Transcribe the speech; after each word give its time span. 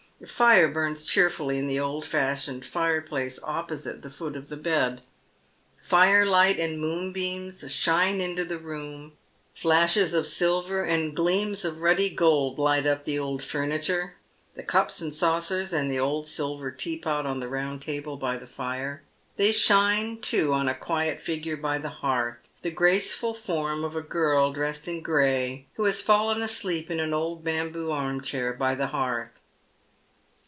A 0.23 0.27
fire 0.27 0.67
bums 0.67 1.03
cheerfully 1.03 1.57
in 1.57 1.65
the 1.67 1.79
old 1.79 2.05
fashioned 2.05 2.63
fireplace 2.63 3.39
opposite 3.41 4.03
the 4.03 4.09
foot 4.11 4.35
of 4.35 4.49
the 4.49 4.55
bed. 4.55 5.01
Firelight 5.81 6.59
and 6.59 6.79
moonbeams 6.79 7.65
shine 7.71 8.21
into 8.21 8.45
the 8.45 8.59
room, 8.59 9.13
flashes 9.55 10.13
of 10.13 10.27
silver 10.27 10.83
and 10.83 11.15
gleams 11.15 11.65
of 11.65 11.79
ruddy 11.81 12.11
gold 12.11 12.59
hght 12.59 12.85
up 12.85 13.03
the 13.03 13.17
old 13.17 13.43
furniture, 13.43 14.13
the 14.53 14.61
cups 14.61 15.01
and 15.01 15.15
saucers 15.15 15.73
and 15.73 15.89
the 15.89 15.97
old 15.99 16.27
silver 16.27 16.69
tea 16.69 16.99
pot 16.99 17.25
on 17.25 17.39
the 17.39 17.47
round 17.49 17.81
table 17.81 18.15
by 18.15 18.37
the 18.37 18.45
fire. 18.45 19.01
They 19.37 19.51
shine, 19.51 20.17
too, 20.19 20.53
on 20.53 20.67
a 20.69 20.75
quiet 20.75 21.19
figure 21.19 21.57
by 21.57 21.79
the 21.79 21.89
hearth, 21.89 22.47
the 22.61 22.69
gracefxil 22.71 23.33
form 23.35 23.83
of 23.83 23.95
a 23.95 24.01
girl 24.03 24.53
dressed 24.53 24.87
in 24.87 25.01
gray, 25.01 25.65
who 25.77 25.85
has 25.85 25.99
fallen 26.03 26.43
asleep 26.43 26.91
in 26.91 26.99
an 26.99 27.11
old 27.11 27.43
bamboo 27.43 27.89
arm 27.89 28.21
chair 28.21 28.53
by 28.53 28.75
the 28.75 28.87
hearth. 28.93 29.39